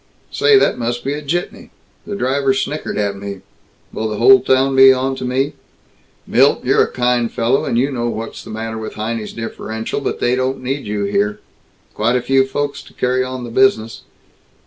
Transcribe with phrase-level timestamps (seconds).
[0.31, 1.69] Say, that must be a jitney.
[2.07, 3.41] The driver snickered at me.
[3.93, 5.53] Will the whole town be onto me?
[6.25, 10.01] Milt, you're a kind young fellow, and you know what's the matter with Heinie's differential,
[10.01, 11.39] but they don't need you here.
[11.93, 14.01] Quite a few folks to carry on the business.